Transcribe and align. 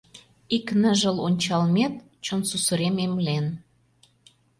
Ик 0.55 0.67
ныжыл 0.81 1.17
ончалмет 1.27 1.93
чон 2.25 2.41
сусырем 2.49 2.95
эмлен. 3.05 3.45